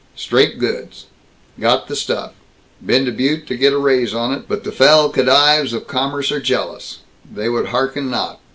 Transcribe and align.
Straight 0.15 0.57
goods. 0.57 1.05
Got 1.59 1.87
the 1.87 1.95
stuff. 1.95 2.31
Been 2.83 3.05
to 3.05 3.11
Butte 3.11 3.45
to 3.45 3.55
get 3.55 3.71
a 3.71 3.77
raise 3.77 4.15
on 4.15 4.33
it, 4.33 4.45
but 4.47 4.63
the 4.63 4.71
fell 4.71 5.11
khedives 5.11 5.73
of 5.73 5.85
commerce 5.85 6.31
are 6.31 6.41
jealous. 6.41 7.01
They 7.31 7.49
would 7.49 7.67
hearken 7.67 8.09
not. 8.09 8.39